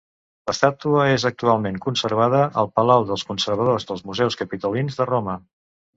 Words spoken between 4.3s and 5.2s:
Capitolins de